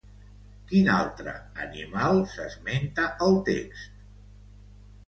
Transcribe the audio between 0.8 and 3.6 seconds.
altre animal s'esmenta al